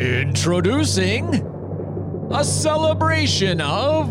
Introducing 0.00 1.24
a 2.30 2.44
celebration 2.44 3.62
of 3.62 4.10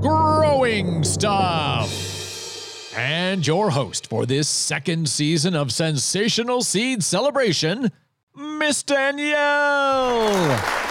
growing 0.00 1.04
stuff. 1.04 2.96
And 2.96 3.46
your 3.46 3.70
host 3.70 4.06
for 4.06 4.24
this 4.24 4.48
second 4.48 5.10
season 5.10 5.54
of 5.54 5.70
Sensational 5.70 6.62
Seed 6.62 7.04
Celebration, 7.04 7.92
Miss 8.34 8.82
Danielle. 8.82 10.89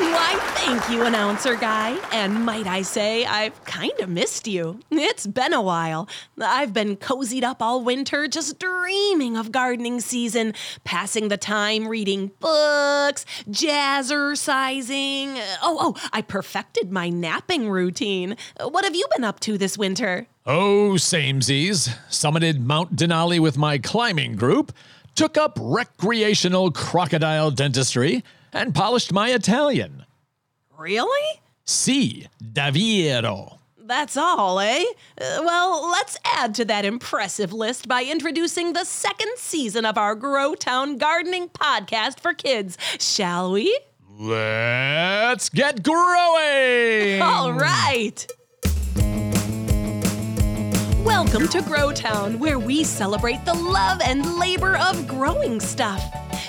Why, 0.00 0.38
thank 0.54 0.88
you, 0.90 1.02
announcer 1.04 1.56
guy. 1.56 1.98
And 2.12 2.44
might 2.44 2.68
I 2.68 2.82
say, 2.82 3.24
I've 3.24 3.64
kind 3.64 3.98
of 4.00 4.08
missed 4.08 4.46
you. 4.46 4.78
It's 4.90 5.26
been 5.26 5.52
a 5.52 5.60
while. 5.60 6.08
I've 6.40 6.72
been 6.72 6.96
cozied 6.96 7.42
up 7.42 7.60
all 7.60 7.82
winter, 7.82 8.28
just 8.28 8.60
dreaming 8.60 9.36
of 9.36 9.50
gardening 9.50 10.00
season, 10.00 10.54
passing 10.84 11.28
the 11.28 11.36
time 11.36 11.88
reading 11.88 12.30
books, 12.38 13.26
jazzercising. 13.50 15.40
Oh, 15.62 15.78
oh, 15.80 15.96
I 16.12 16.22
perfected 16.22 16.92
my 16.92 17.08
napping 17.08 17.68
routine. 17.68 18.36
What 18.60 18.84
have 18.84 18.94
you 18.94 19.06
been 19.16 19.24
up 19.24 19.40
to 19.40 19.58
this 19.58 19.76
winter? 19.76 20.28
Oh, 20.46 20.92
samesies. 20.92 21.88
Summited 22.08 22.60
Mount 22.60 22.94
Denali 22.94 23.40
with 23.40 23.58
my 23.58 23.78
climbing 23.78 24.36
group, 24.36 24.72
took 25.16 25.36
up 25.36 25.58
recreational 25.60 26.70
crocodile 26.70 27.50
dentistry, 27.50 28.22
and 28.52 28.74
polished 28.74 29.12
my 29.12 29.30
Italian. 29.30 30.04
Really? 30.76 31.40
Si, 31.64 32.28
davvero. 32.42 33.58
That's 33.78 34.16
all, 34.18 34.60
eh? 34.60 34.84
Uh, 35.18 35.42
well, 35.44 35.90
let's 35.90 36.18
add 36.22 36.54
to 36.56 36.64
that 36.66 36.84
impressive 36.84 37.52
list 37.54 37.88
by 37.88 38.04
introducing 38.04 38.74
the 38.74 38.84
second 38.84 39.32
season 39.36 39.86
of 39.86 39.96
our 39.96 40.14
Gro-Town 40.14 40.98
Gardening 40.98 41.48
podcast 41.48 42.20
for 42.20 42.34
kids, 42.34 42.76
shall 42.98 43.52
we? 43.52 43.78
Let's 44.18 45.48
get 45.48 45.82
growing! 45.82 47.22
All 47.22 47.52
right! 47.52 48.26
Welcome 51.02 51.48
to 51.48 51.62
Gro-Town, 51.62 52.38
where 52.38 52.58
we 52.58 52.84
celebrate 52.84 53.44
the 53.46 53.54
love 53.54 54.00
and 54.02 54.38
labor 54.38 54.76
of 54.76 55.08
growing 55.08 55.60
stuff. 55.60 56.02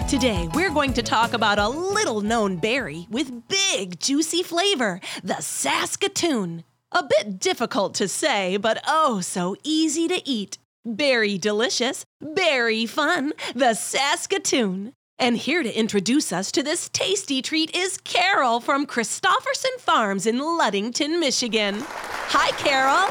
Today, 0.08 0.47
we're 0.53 0.72
going 0.72 0.94
to 0.94 1.03
talk 1.03 1.33
about 1.33 1.59
a 1.59 1.67
little 1.67 2.22
known 2.22 2.58
berry 2.58 3.05
with 3.11 3.47
big, 3.47 4.00
juicy 4.00 4.42
flavor 4.42 5.00
the 5.23 5.42
Saskatoon. 5.42 6.64
A 6.92 7.03
bit 7.03 7.39
difficult 7.39 7.94
to 7.95 8.08
say, 8.08 8.58
but 8.58 8.81
oh 8.88 9.22
so 9.22 9.55
easy 9.64 10.08
to 10.08 10.27
eat. 10.27 10.58
Berry 10.83 11.38
delicious, 11.38 12.05
berry 12.22 12.88
fun, 12.88 13.33
the 13.53 13.75
Saskatoon. 13.75 14.94
And 15.20 15.38
here 15.38 15.61
to 15.61 15.77
introduce 15.77 16.31
us 16.31 16.52
to 16.53 16.64
this 16.64 16.89
tasty 16.89 17.42
treat 17.42 17.75
is 17.75 17.97
Carole 17.97 18.61
from 18.61 18.88
Christofferson 18.88 19.80
Farms 19.80 20.25
in 20.25 20.39
Ludington, 20.39 21.20
Michigan. 21.20 21.83
Hi, 21.83 22.52
Carole. 22.52 23.09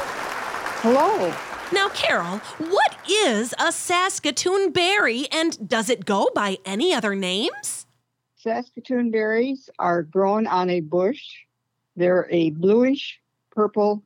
Hello. 0.81 1.48
Now, 1.71 1.89
Carole, 1.89 2.39
what 2.57 2.97
is 3.07 3.53
a 3.59 3.71
Saskatoon 3.71 4.71
berry 4.71 5.27
and 5.31 5.69
does 5.69 5.89
it 5.89 6.03
go 6.03 6.29
by 6.33 6.57
any 6.65 6.95
other 6.95 7.13
names? 7.13 7.85
Saskatoon 8.37 9.11
berries 9.11 9.69
are 9.77 10.01
grown 10.01 10.47
on 10.47 10.71
a 10.71 10.79
bush. 10.79 11.21
They're 11.95 12.27
a 12.31 12.49
bluish 12.51 13.19
purple 13.51 14.03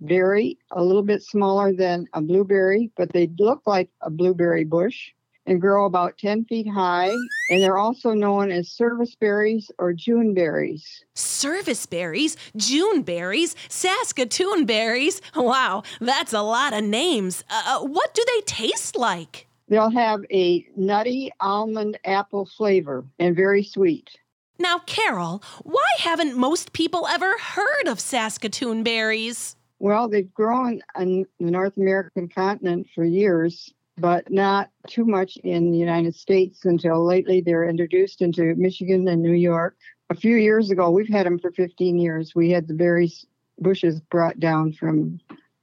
berry, 0.00 0.58
a 0.72 0.84
little 0.84 1.02
bit 1.02 1.22
smaller 1.22 1.72
than 1.72 2.06
a 2.12 2.20
blueberry, 2.20 2.90
but 2.98 3.12
they 3.12 3.28
look 3.38 3.62
like 3.66 3.88
a 4.02 4.10
blueberry 4.10 4.64
bush 4.64 5.12
and 5.46 5.60
grow 5.60 5.86
about 5.86 6.18
10 6.18 6.44
feet 6.44 6.68
high. 6.68 7.12
And 7.50 7.62
they're 7.62 7.78
also 7.78 8.12
known 8.12 8.50
as 8.50 8.68
service 8.68 9.14
berries 9.14 9.70
or 9.78 9.92
June 9.92 10.34
berries. 10.34 11.04
Service 11.14 11.86
berries, 11.86 12.36
June 12.56 13.02
berries, 13.02 13.54
Saskatoon 13.68 14.66
berries. 14.66 15.20
Wow, 15.34 15.84
that's 16.00 16.32
a 16.32 16.42
lot 16.42 16.72
of 16.72 16.82
names. 16.82 17.44
Uh, 17.48 17.62
uh, 17.66 17.86
what 17.86 18.14
do 18.14 18.24
they 18.34 18.40
taste 18.42 18.96
like? 18.96 19.46
They'll 19.68 19.90
have 19.90 20.20
a 20.30 20.66
nutty 20.76 21.30
almond 21.40 21.98
apple 22.04 22.46
flavor 22.46 23.04
and 23.18 23.34
very 23.34 23.62
sweet. 23.62 24.10
Now, 24.58 24.78
Carole, 24.78 25.42
why 25.62 25.86
haven't 25.98 26.36
most 26.36 26.72
people 26.72 27.06
ever 27.06 27.36
heard 27.38 27.88
of 27.88 28.00
Saskatoon 28.00 28.82
berries? 28.82 29.56
Well, 29.78 30.08
they've 30.08 30.32
grown 30.32 30.80
on 30.94 31.26
the 31.38 31.50
North 31.50 31.76
American 31.76 32.28
continent 32.28 32.86
for 32.94 33.04
years, 33.04 33.72
but 33.98 34.30
not 34.30 34.70
too 34.86 35.04
much 35.04 35.36
in 35.38 35.70
the 35.70 35.78
United 35.78 36.14
States 36.14 36.64
until 36.64 37.04
lately. 37.04 37.40
They're 37.40 37.68
introduced 37.68 38.22
into 38.22 38.54
Michigan 38.56 39.06
and 39.08 39.22
New 39.22 39.32
York. 39.32 39.76
A 40.10 40.14
few 40.14 40.36
years 40.36 40.70
ago, 40.70 40.90
we've 40.90 41.08
had 41.08 41.26
them 41.26 41.38
for 41.38 41.50
15 41.50 41.98
years. 41.98 42.34
We 42.34 42.50
had 42.50 42.68
the 42.68 42.74
berries 42.74 43.26
bushes 43.58 44.00
brought 44.00 44.38
down 44.38 44.72
from 44.72 45.18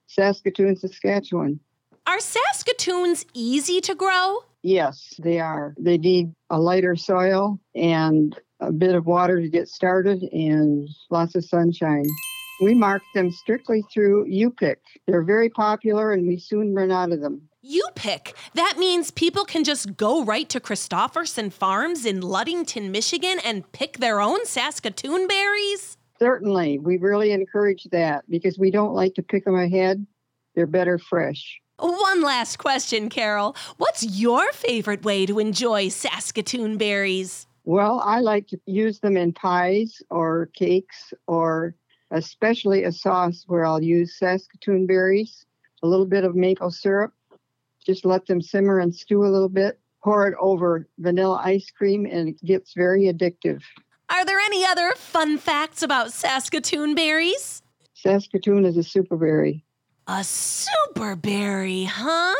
Saskatoon, 0.07 0.75
Saskatchewan. 0.75 1.59
Are 2.07 2.19
Saskatoons 2.19 3.25
easy 3.33 3.79
to 3.81 3.95
grow? 3.95 4.39
Yes, 4.61 5.13
they 5.19 5.39
are. 5.39 5.73
They 5.77 5.97
need 5.97 6.33
a 6.49 6.59
lighter 6.59 6.95
soil 6.95 7.59
and 7.75 8.37
a 8.59 8.71
bit 8.71 8.95
of 8.95 9.05
water 9.05 9.41
to 9.41 9.49
get 9.49 9.67
started 9.67 10.23
and 10.31 10.89
lots 11.09 11.35
of 11.35 11.45
sunshine. 11.45 12.05
We 12.63 12.73
mark 12.73 13.01
them 13.13 13.29
strictly 13.29 13.83
through 13.93 14.27
U-pick. 14.27 14.79
They're 15.05 15.23
very 15.23 15.49
popular 15.49 16.13
and 16.13 16.25
we 16.25 16.37
soon 16.37 16.73
run 16.73 16.91
out 16.91 17.11
of 17.11 17.19
them. 17.19 17.49
You 17.61 17.85
pick. 17.95 18.35
That 18.53 18.75
means 18.77 19.11
people 19.11 19.43
can 19.43 19.63
just 19.63 19.97
go 19.97 20.23
right 20.23 20.47
to 20.49 20.59
Christofferson 20.59 21.51
Farms 21.51 22.05
in 22.05 22.21
Ludington, 22.21 22.91
Michigan 22.91 23.39
and 23.43 23.69
pick 23.73 23.97
their 23.97 24.21
own 24.21 24.45
Saskatoon 24.45 25.27
berries? 25.27 25.97
Certainly, 26.19 26.79
we 26.79 26.97
really 26.97 27.31
encourage 27.31 27.83
that 27.91 28.23
because 28.29 28.57
we 28.57 28.71
don't 28.71 28.93
like 28.93 29.13
to 29.15 29.23
pick 29.23 29.43
them 29.43 29.55
ahead. 29.55 30.05
They're 30.55 30.65
better 30.65 30.97
fresh. 30.97 31.59
One 31.79 32.21
last 32.21 32.59
question, 32.59 33.09
Carole. 33.09 33.57
What's 33.77 34.03
your 34.03 34.51
favorite 34.53 35.03
way 35.03 35.25
to 35.25 35.39
enjoy 35.39 35.89
Saskatoon 35.89 36.77
berries? 36.77 37.45
Well, 37.65 38.01
I 38.03 38.19
like 38.19 38.47
to 38.49 38.59
use 38.65 38.99
them 38.99 39.17
in 39.17 39.33
pies 39.33 40.01
or 40.09 40.49
cakes 40.53 41.13
or 41.27 41.75
especially 42.13 42.83
a 42.83 42.91
sauce 42.91 43.43
where 43.47 43.65
I'll 43.65 43.83
use 43.83 44.17
Saskatoon 44.17 44.85
berries, 44.87 45.45
a 45.81 45.87
little 45.87 46.05
bit 46.05 46.23
of 46.23 46.35
maple 46.35 46.71
syrup, 46.71 47.11
just 47.85 48.05
let 48.05 48.25
them 48.27 48.41
simmer 48.41 48.79
and 48.79 48.95
stew 48.95 49.25
a 49.25 49.27
little 49.27 49.49
bit, 49.49 49.79
pour 50.01 50.27
it 50.27 50.35
over 50.39 50.87
vanilla 50.99 51.41
ice 51.43 51.69
cream, 51.71 52.05
and 52.05 52.29
it 52.29 52.45
gets 52.45 52.73
very 52.73 53.03
addictive. 53.03 53.61
Are 54.09 54.23
there 54.25 54.39
any 54.39 54.65
other 54.65 54.93
fun 54.95 55.37
facts 55.37 55.81
about 55.81 56.13
Saskatoon 56.13 56.93
berries? 56.95 57.63
Saskatoon 57.95 58.63
is 58.65 58.77
a 58.77 58.83
super 58.83 59.17
berry. 59.17 59.65
A 60.07 60.23
super 60.23 61.15
berry, 61.15 61.85
huh? 61.85 62.35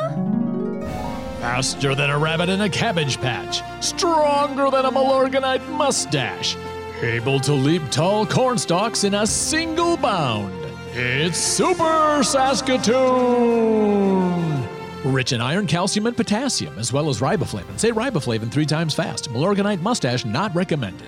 Faster 1.40 1.96
than 1.96 2.10
a 2.10 2.18
rabbit 2.18 2.50
in 2.50 2.62
a 2.62 2.70
cabbage 2.70 3.20
patch, 3.20 3.62
stronger 3.84 4.70
than 4.70 4.86
a 4.86 4.92
Milorganite 4.92 5.68
mustache, 5.70 6.56
able 7.04 7.40
to 7.42 7.54
leap 7.54 7.82
tall 7.92 8.26
cornstalks 8.26 9.04
in 9.04 9.14
a 9.14 9.28
single 9.28 9.98
bound. 9.98 10.54
It's 10.94 11.38
Super 11.38 12.24
Saskatoon! 12.24 13.84
Rich 15.04 15.34
in 15.34 15.42
iron, 15.42 15.68
calcium, 15.68 16.08
and 16.08 16.16
potassium, 16.16 16.80
as 16.80 16.94
well 16.94 17.10
as 17.10 17.20
riboflavin. 17.20 17.78
Say 17.78 17.92
riboflavin 17.92 18.50
three 18.50 18.66
times 18.66 18.94
fast. 18.94 19.30
Milorganite 19.30 19.82
mustache 19.82 20.24
not 20.24 20.56
recommended. 20.56 21.08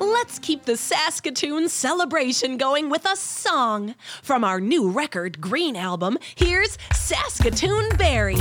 Let's 0.00 0.38
keep 0.38 0.64
the 0.64 0.76
Saskatoon 0.76 1.68
celebration 1.68 2.56
going 2.56 2.90
with 2.90 3.04
a 3.04 3.14
song. 3.16 3.94
From 4.22 4.42
our 4.42 4.60
new 4.60 4.90
record, 4.90 5.40
Green 5.40 5.76
Album, 5.76 6.18
here's 6.34 6.76
Saskatoon 6.92 7.90
Berry. 7.96 8.36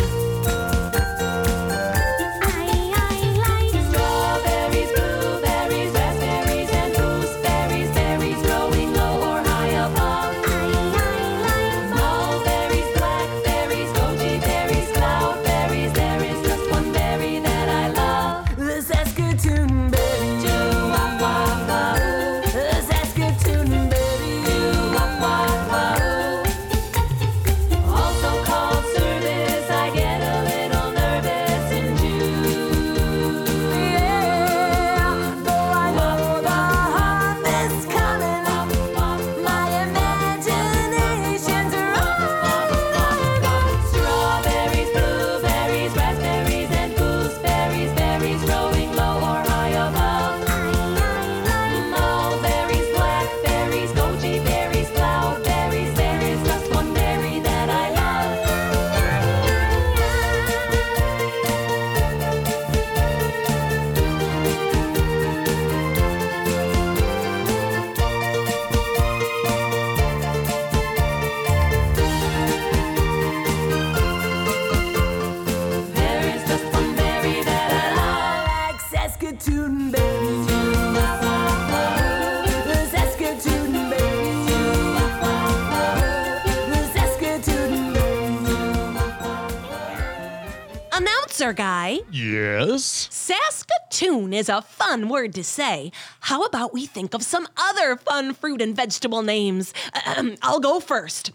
Announcer 91.40 91.54
guy, 91.54 92.00
Yes? 92.12 93.08
Saskatoon 93.12 94.34
is 94.34 94.50
a 94.50 94.62
fun 94.62 95.08
word 95.08 95.34
to 95.36 95.44
say. 95.46 95.90
How 96.20 96.44
about 96.44 96.74
we 96.74 96.86
think 96.86 97.14
of 97.14 97.24
some 97.24 97.48
other 97.56 97.96
fun 97.96 98.34
fruit 98.34 98.62
and 98.62 98.76
vegetable 98.76 99.22
names? 99.22 99.74
Ahem, 99.94 100.36
I'll 100.42 100.60
go 100.60 100.82
first. 100.82 101.32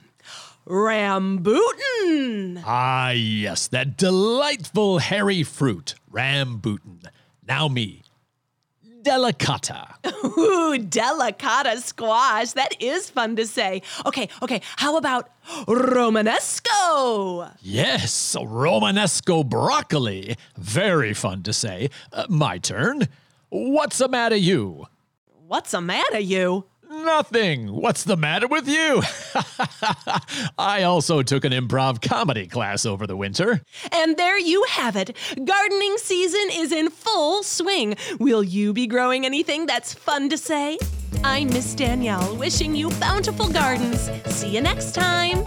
Rambutan. 0.67 2.63
Ah, 2.67 3.13
yes, 3.13 3.67
that 3.69 3.97
delightful 3.97 4.99
hairy 4.99 5.43
fruit, 5.43 5.95
rambutan. 6.13 7.07
Now 7.49 7.69
me. 7.69 8.03
Delicata. 9.05 9.97
Ooh, 10.25 10.79
delicata 10.79 11.79
squash. 11.79 12.53
That 12.53 12.83
is 12.83 13.11
fun 13.11 13.37
to 13.37 13.47
say. 13.47 13.83
Okay, 14.07 14.29
okay. 14.41 14.63
How 14.77 14.97
about 14.97 15.31
Romanesco? 15.67 17.53
Yes, 17.61 18.35
Romanesco 18.35 19.47
broccoli. 19.47 20.37
Very 20.57 21.13
fun 21.13 21.43
to 21.43 21.53
say. 21.53 21.91
Uh, 22.13 22.25
my 22.31 22.57
turn. 22.57 23.09
What's 23.51 23.99
the 23.99 24.09
matter, 24.09 24.37
you? 24.37 24.87
What's 25.47 25.73
the 25.73 25.83
matter, 25.83 26.19
you? 26.19 26.65
Nothing. 26.91 27.73
What's 27.73 28.05
the 28.05 28.17
matter 28.17 28.47
with 28.47 28.69
you? 28.69 29.03
I 30.59 30.83
also 30.83 31.23
took 31.23 31.45
an 31.45 31.53
improv 31.53 32.03
comedy 32.03 32.47
class 32.47 32.85
over 32.87 33.07
the 33.07 33.17
winter. 33.17 33.63
And 33.93 34.17
there 34.17 34.39
you 34.39 34.65
have 34.69 34.97
it. 34.97 35.17
Gardening 35.45 35.97
season 35.99 36.49
is 36.53 36.73
in 36.73 36.91
full 36.91 37.43
swing. 37.43 37.97
Will 38.19 38.43
you 38.43 38.73
be 38.73 38.87
growing 38.87 39.25
anything 39.25 39.67
that's 39.67 39.95
fun 39.95 40.29
to 40.29 40.39
say? 40.39 40.79
I'm 41.23 41.49
Miss 41.49 41.75
Danielle, 41.75 42.37
wishing 42.37 42.75
you 42.75 42.91
bountiful 43.01 43.49
gardens. 43.49 44.11
See 44.27 44.51
you 44.51 44.61
next 44.61 44.95
time. 44.95 45.45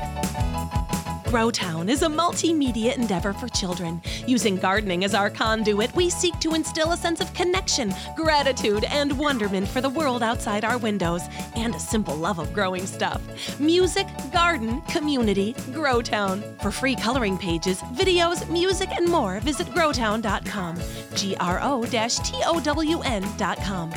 Gro-Town 1.27 1.89
is 1.89 2.03
a 2.03 2.07
multimedia 2.07 2.97
endeavor 2.97 3.33
for 3.33 3.49
children. 3.49 4.01
Using 4.25 4.55
gardening 4.55 5.03
as 5.03 5.13
our 5.13 5.29
conduit, 5.29 5.93
we 5.93 6.09
seek 6.09 6.39
to 6.39 6.53
instill 6.53 6.93
a 6.93 6.97
sense 6.97 7.19
of 7.19 7.33
connection, 7.33 7.93
gratitude, 8.15 8.85
and 8.85 9.17
wonderment 9.19 9.67
for 9.67 9.81
the 9.81 9.89
world 9.89 10.23
outside 10.23 10.63
our 10.63 10.77
windows, 10.77 11.21
and 11.55 11.75
a 11.75 11.79
simple 11.79 12.15
love 12.15 12.39
of 12.39 12.53
growing 12.53 12.85
stuff. 12.85 13.21
Music, 13.59 14.07
garden, 14.31 14.81
community, 14.83 15.53
Gro-Town. 15.73 16.41
For 16.61 16.71
free 16.71 16.95
coloring 16.95 17.37
pages, 17.37 17.81
videos, 17.93 18.49
music, 18.49 18.89
and 18.95 19.05
more, 19.05 19.41
visit 19.41 19.67
grotown.com. 19.67 20.77
G 21.13 21.35
R 21.41 21.59
O 21.61 21.83
T 21.83 22.41
O 22.45 22.61
W 22.61 23.01
N.com. 23.01 23.91